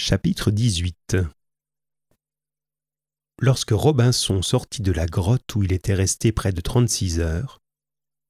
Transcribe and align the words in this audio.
Chapitre 0.00 0.52
18 0.52 1.16
Lorsque 3.40 3.72
Robinson 3.72 4.42
sortit 4.42 4.80
de 4.80 4.92
la 4.92 5.06
grotte 5.06 5.56
où 5.56 5.64
il 5.64 5.72
était 5.72 5.92
resté 5.92 6.30
près 6.30 6.52
de 6.52 6.60
trente-six 6.60 7.18
heures, 7.18 7.58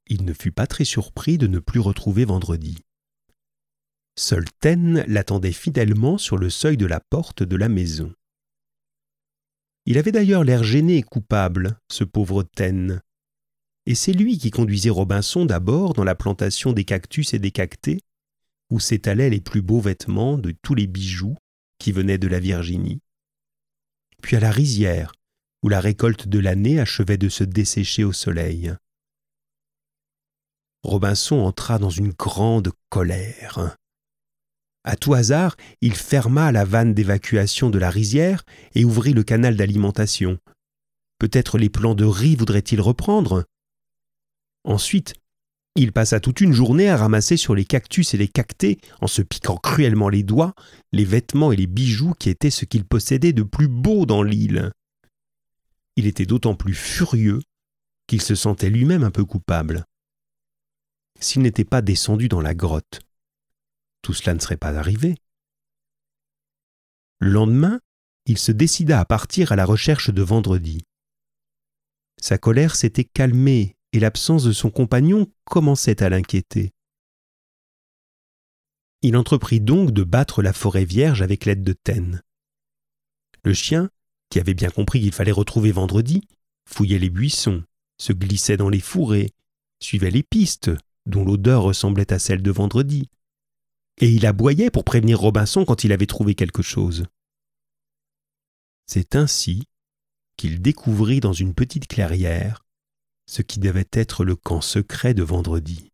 il 0.06 0.24
ne 0.24 0.32
fut 0.32 0.50
pas 0.50 0.66
très 0.66 0.86
surpris 0.86 1.36
de 1.36 1.46
ne 1.46 1.58
plus 1.58 1.78
retrouver 1.78 2.24
Vendredi. 2.24 2.78
Seul 4.18 4.46
Taine 4.60 5.04
l'attendait 5.08 5.52
fidèlement 5.52 6.16
sur 6.16 6.38
le 6.38 6.48
seuil 6.48 6.78
de 6.78 6.86
la 6.86 7.00
porte 7.00 7.42
de 7.42 7.56
la 7.56 7.68
maison. 7.68 8.14
Il 9.84 9.98
avait 9.98 10.10
d'ailleurs 10.10 10.44
l'air 10.44 10.64
gêné 10.64 10.96
et 10.96 11.02
coupable, 11.02 11.78
ce 11.92 12.02
pauvre 12.02 12.44
Taine. 12.44 13.02
Et 13.84 13.94
c'est 13.94 14.14
lui 14.14 14.38
qui 14.38 14.50
conduisait 14.50 14.88
Robinson 14.88 15.44
d'abord 15.44 15.92
dans 15.92 16.04
la 16.04 16.14
plantation 16.14 16.72
des 16.72 16.86
cactus 16.86 17.34
et 17.34 17.38
des 17.38 17.52
cactés, 17.52 18.00
où 18.70 18.80
s'étalaient 18.80 19.28
les 19.28 19.42
plus 19.42 19.60
beaux 19.60 19.80
vêtements 19.80 20.38
de 20.38 20.52
tous 20.62 20.74
les 20.74 20.86
bijoux 20.86 21.36
qui 21.78 21.92
venait 21.92 22.18
de 22.18 22.28
la 22.28 22.40
Virginie, 22.40 23.00
puis 24.22 24.36
à 24.36 24.40
la 24.40 24.50
rizière, 24.50 25.12
où 25.62 25.68
la 25.68 25.80
récolte 25.80 26.28
de 26.28 26.38
l'année 26.38 26.80
achevait 26.80 27.18
de 27.18 27.28
se 27.28 27.44
dessécher 27.44 28.04
au 28.04 28.12
soleil. 28.12 28.74
Robinson 30.82 31.36
entra 31.36 31.78
dans 31.78 31.90
une 31.90 32.12
grande 32.12 32.70
colère. 32.88 33.76
À 34.84 34.96
tout 34.96 35.14
hasard, 35.14 35.56
il 35.80 35.94
ferma 35.94 36.52
la 36.52 36.64
vanne 36.64 36.94
d'évacuation 36.94 37.68
de 37.68 37.78
la 37.78 37.90
rizière 37.90 38.44
et 38.74 38.84
ouvrit 38.84 39.12
le 39.12 39.24
canal 39.24 39.56
d'alimentation. 39.56 40.38
Peut-être 41.18 41.58
les 41.58 41.68
plants 41.68 41.96
de 41.96 42.04
riz 42.04 42.36
voudraient-ils 42.36 42.80
reprendre? 42.80 43.44
Ensuite, 44.64 45.14
il 45.78 45.92
passa 45.92 46.18
toute 46.18 46.40
une 46.40 46.52
journée 46.52 46.88
à 46.88 46.96
ramasser 46.96 47.36
sur 47.36 47.54
les 47.54 47.64
cactus 47.64 48.12
et 48.12 48.16
les 48.16 48.26
cactés, 48.26 48.80
en 49.00 49.06
se 49.06 49.22
piquant 49.22 49.56
cruellement 49.56 50.08
les 50.08 50.24
doigts, 50.24 50.54
les 50.90 51.04
vêtements 51.04 51.52
et 51.52 51.56
les 51.56 51.68
bijoux 51.68 52.14
qui 52.18 52.30
étaient 52.30 52.50
ce 52.50 52.64
qu'il 52.64 52.84
possédait 52.84 53.32
de 53.32 53.44
plus 53.44 53.68
beau 53.68 54.04
dans 54.04 54.24
l'île. 54.24 54.72
Il 55.94 56.08
était 56.08 56.26
d'autant 56.26 56.56
plus 56.56 56.74
furieux 56.74 57.40
qu'il 58.08 58.20
se 58.20 58.34
sentait 58.34 58.70
lui-même 58.70 59.04
un 59.04 59.12
peu 59.12 59.24
coupable. 59.24 59.84
S'il 61.20 61.42
n'était 61.42 61.64
pas 61.64 61.80
descendu 61.80 62.28
dans 62.28 62.40
la 62.40 62.56
grotte, 62.56 63.00
tout 64.02 64.14
cela 64.14 64.34
ne 64.34 64.40
serait 64.40 64.56
pas 64.56 64.76
arrivé. 64.76 65.14
Le 67.20 67.30
lendemain, 67.30 67.78
il 68.26 68.38
se 68.38 68.50
décida 68.50 68.98
à 68.98 69.04
partir 69.04 69.52
à 69.52 69.56
la 69.56 69.64
recherche 69.64 70.10
de 70.10 70.22
vendredi. 70.22 70.82
Sa 72.20 72.36
colère 72.36 72.74
s'était 72.74 73.04
calmée 73.04 73.76
et 73.92 74.00
l'absence 74.00 74.44
de 74.44 74.52
son 74.52 74.70
compagnon 74.70 75.26
commençait 75.44 76.02
à 76.02 76.08
l'inquiéter. 76.08 76.72
Il 79.02 79.16
entreprit 79.16 79.60
donc 79.60 79.92
de 79.92 80.02
battre 80.02 80.42
la 80.42 80.52
forêt 80.52 80.84
vierge 80.84 81.22
avec 81.22 81.44
l'aide 81.44 81.62
de 81.62 81.72
Taine. 81.72 82.22
Le 83.44 83.54
chien, 83.54 83.90
qui 84.30 84.40
avait 84.40 84.54
bien 84.54 84.70
compris 84.70 85.00
qu'il 85.00 85.12
fallait 85.12 85.32
retrouver 85.32 85.72
vendredi, 85.72 86.26
fouillait 86.68 86.98
les 86.98 87.10
buissons, 87.10 87.62
se 87.98 88.12
glissait 88.12 88.56
dans 88.56 88.68
les 88.68 88.80
fourrés, 88.80 89.30
suivait 89.80 90.10
les 90.10 90.22
pistes, 90.22 90.70
dont 91.06 91.24
l'odeur 91.24 91.62
ressemblait 91.62 92.12
à 92.12 92.18
celle 92.18 92.42
de 92.42 92.50
vendredi, 92.50 93.08
et 94.00 94.10
il 94.10 94.26
aboyait 94.26 94.70
pour 94.70 94.84
prévenir 94.84 95.18
Robinson 95.18 95.64
quand 95.64 95.84
il 95.84 95.92
avait 95.92 96.06
trouvé 96.06 96.34
quelque 96.34 96.62
chose. 96.62 97.06
C'est 98.86 99.16
ainsi 99.16 99.64
qu'il 100.36 100.60
découvrit 100.62 101.20
dans 101.20 101.32
une 101.32 101.54
petite 101.54 101.88
clairière 101.88 102.64
ce 103.28 103.42
qui 103.42 103.60
devait 103.60 103.88
être 103.92 104.24
le 104.24 104.34
camp 104.34 104.62
secret 104.62 105.12
de 105.12 105.22
vendredi. 105.22 105.92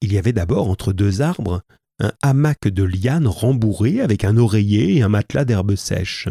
Il 0.00 0.12
y 0.12 0.18
avait 0.18 0.32
d'abord 0.32 0.70
entre 0.70 0.92
deux 0.92 1.20
arbres 1.20 1.62
un 1.98 2.12
hamac 2.22 2.68
de 2.68 2.84
lianes 2.84 3.26
rembourré 3.26 4.00
avec 4.00 4.22
un 4.24 4.36
oreiller 4.36 4.96
et 4.96 5.02
un 5.02 5.08
matelas 5.08 5.44
d'herbes 5.44 5.74
sèches. 5.74 6.28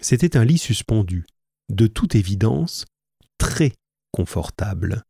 C'était 0.00 0.36
un 0.36 0.44
lit 0.44 0.58
suspendu, 0.58 1.26
de 1.70 1.88
toute 1.88 2.14
évidence 2.14 2.84
très 3.36 3.72
confortable. 4.12 5.02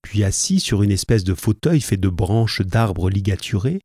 Puis 0.00 0.24
assis 0.24 0.58
sur 0.58 0.82
une 0.82 0.90
espèce 0.90 1.22
de 1.22 1.34
fauteuil 1.34 1.82
fait 1.82 1.98
de 1.98 2.08
branches 2.08 2.62
d'arbres 2.62 3.10
ligaturés, 3.10 3.80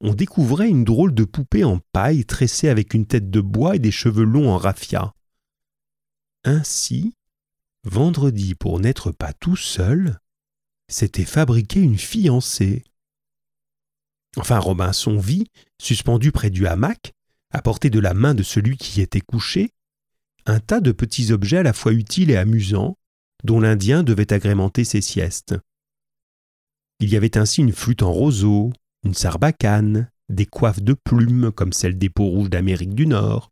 on 0.00 0.14
découvrait 0.14 0.68
une 0.68 0.84
drôle 0.84 1.14
de 1.14 1.24
poupée 1.24 1.64
en 1.64 1.78
paille 1.92 2.24
tressée 2.24 2.70
avec 2.70 2.94
une 2.94 3.06
tête 3.06 3.30
de 3.30 3.40
bois 3.42 3.76
et 3.76 3.80
des 3.80 3.90
cheveux 3.90 4.24
longs 4.24 4.50
en 4.50 4.56
raffia. 4.56 5.12
Ainsi, 6.46 7.12
vendredi, 7.82 8.54
pour 8.54 8.78
n'être 8.78 9.10
pas 9.10 9.32
tout 9.32 9.56
seul, 9.56 10.20
s'était 10.88 11.24
fabriqué 11.24 11.80
une 11.80 11.98
fiancée. 11.98 12.84
Enfin, 14.36 14.60
Robinson 14.60 15.18
vit, 15.18 15.50
suspendu 15.82 16.30
près 16.30 16.50
du 16.50 16.68
hamac, 16.68 17.14
à 17.50 17.62
portée 17.62 17.90
de 17.90 17.98
la 17.98 18.14
main 18.14 18.32
de 18.32 18.44
celui 18.44 18.76
qui 18.76 19.00
y 19.00 19.02
était 19.02 19.20
couché, 19.20 19.72
un 20.46 20.60
tas 20.60 20.80
de 20.80 20.92
petits 20.92 21.32
objets 21.32 21.58
à 21.58 21.62
la 21.64 21.72
fois 21.72 21.92
utiles 21.92 22.30
et 22.30 22.36
amusants, 22.36 22.96
dont 23.42 23.58
l'Indien 23.58 24.04
devait 24.04 24.32
agrémenter 24.32 24.84
ses 24.84 25.00
siestes. 25.00 25.56
Il 27.00 27.08
y 27.08 27.16
avait 27.16 27.36
ainsi 27.36 27.60
une 27.60 27.72
flûte 27.72 28.04
en 28.04 28.12
roseau, 28.12 28.72
une 29.02 29.14
sarbacane, 29.14 30.12
des 30.28 30.46
coiffes 30.46 30.82
de 30.82 30.92
plumes 30.92 31.50
comme 31.50 31.72
celles 31.72 31.98
des 31.98 32.08
peaux 32.08 32.28
rouges 32.28 32.50
d'Amérique 32.50 32.94
du 32.94 33.08
Nord, 33.08 33.50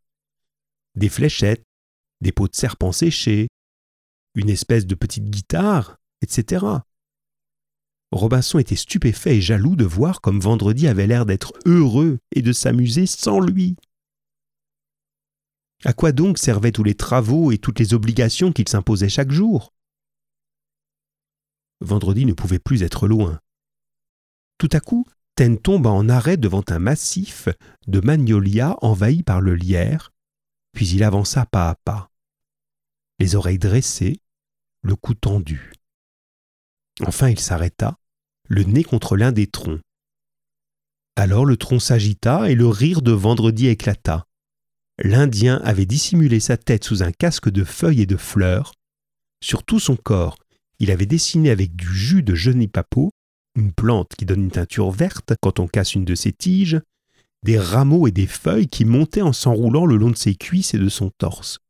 des 0.95 1.09
fléchettes, 1.09 1.65
des 2.21 2.33
peaux 2.33 2.49
de 2.49 2.55
serpent 2.55 2.93
séchées, 2.93 3.49
une 4.35 4.51
espèce 4.51 4.87
de 4.87 4.95
petite 4.95 5.31
guitare, 5.31 5.97
etc. 6.23 6.65
Robinson 8.13 8.59
était 8.59 8.77
stupéfait 8.77 9.37
et 9.37 9.41
jaloux 9.41 9.77
de 9.77 9.85
voir 9.85 10.21
comme 10.21 10.41
Vendredi 10.41 10.87
avait 10.87 11.07
l'air 11.07 11.27
d'être 11.27 11.53
heureux 11.67 12.19
et 12.35 12.43
de 12.43 12.53
s'amuser 12.53 13.07
sans 13.07 13.41
lui. 13.41 13.77
À 15.85 15.93
quoi 15.93 16.13
donc 16.13 16.39
servaient 16.39 16.73
tous 16.73 16.85
les 16.85 16.95
travaux 16.95 17.53
et 17.53 17.59
toutes 17.59 17.79
les 17.79 17.93
obligations 17.93 18.53
qu'il 18.53 18.69
s'imposait 18.69 19.09
chaque 19.09 19.33
jour? 19.33 19.75
Vendredi 21.81 22.25
ne 22.25 22.33
pouvait 22.33 22.59
plus 22.59 22.83
être 22.83 23.07
loin. 23.07 23.41
Tout 24.59 24.71
à 24.73 24.81
coup, 24.81 25.07
Taine 25.35 25.59
tomba 25.59 25.91
en 25.91 26.09
arrêt 26.09 26.37
devant 26.37 26.63
un 26.69 26.79
massif 26.79 27.49
de 27.89 28.01
magnolias 28.01 28.77
envahi 28.81 29.25
par 29.25 29.41
le 29.41 29.57
lierre, 29.57 30.14
puis 30.75 30.89
il 30.89 31.03
avança 31.03 31.47
pas 31.47 31.71
à 31.71 31.75
pas 31.77 32.11
les 33.19 33.37
oreilles 33.37 33.59
dressées, 33.59 34.21
le 34.83 34.97
cou 34.97 35.15
tendu. 35.15 35.73
Enfin 37.07 37.29
il 37.29 37.39
s'arrêta, 37.39 37.97
le 38.49 38.65
nez 38.65 38.85
contre 38.85 39.17
l'un 39.17 39.33
des 39.33 39.47
troncs. 39.47 39.81
Alors 41.17 41.45
le 41.45 41.57
tronc 41.57 41.79
s'agita 41.79 42.51
et 42.51 42.55
le 42.55 42.67
rire 42.67 43.03
de 43.03 43.13
vendredi 43.13 43.69
éclata. 43.69 44.27
L'Indien 45.03 45.61
avait 45.65 45.87
dissimulé 45.87 46.41
sa 46.41 46.57
tête 46.57 46.85
sous 46.85 47.03
un 47.03 47.13
casque 47.13 47.49
de 47.49 47.65
feuilles 47.65 48.03
et 48.03 48.07
de 48.07 48.17
fleurs. 48.17 48.73
Sur 49.43 49.65
tout 49.65 49.81
son 49.81 49.97
corps, 49.97 50.37
il 50.79 50.91
avait 50.91 51.07
dessiné 51.07 51.51
avec 51.51 51.75
du 51.75 51.87
jus 51.87 52.23
de 52.23 52.35
genipapo, 52.35 53.11
une 53.57 53.73
plante 53.73 54.15
qui 54.17 54.25
donne 54.25 54.43
une 54.43 54.51
teinture 54.51 54.91
verte 54.91 55.35
quand 55.41 55.61
on 55.61 55.69
casse 55.69 55.95
une 55.95 56.05
de 56.05 56.15
ses 56.15 56.33
tiges, 56.33 56.81
des 57.45 57.59
rameaux 57.59 58.09
et 58.09 58.11
des 58.11 58.27
feuilles 58.27 58.69
qui 58.69 58.85
montaient 58.85 59.23
en 59.23 59.33
s'enroulant 59.33 59.87
le 59.87 59.97
long 59.97 60.11
de 60.11 60.17
ses 60.17 60.35
cuisses 60.35 60.75
et 60.75 60.79
de 60.79 60.89
son 60.89 61.11
torse. 61.19 61.61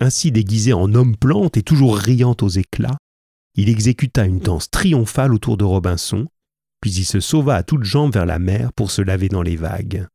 Ainsi 0.00 0.30
déguisé 0.30 0.72
en 0.72 0.94
homme-plante 0.94 1.56
et 1.56 1.62
toujours 1.62 1.96
riant 1.96 2.36
aux 2.42 2.48
éclats, 2.48 2.98
il 3.54 3.68
exécuta 3.68 4.24
une 4.24 4.38
danse 4.38 4.70
triomphale 4.70 5.32
autour 5.32 5.56
de 5.56 5.64
Robinson, 5.64 6.26
puis 6.80 6.92
il 6.92 7.04
se 7.04 7.20
sauva 7.20 7.56
à 7.56 7.62
toutes 7.62 7.84
jambes 7.84 8.12
vers 8.12 8.26
la 8.26 8.38
mer 8.38 8.72
pour 8.72 8.90
se 8.90 9.02
laver 9.02 9.28
dans 9.28 9.42
les 9.42 9.56
vagues. 9.56 10.06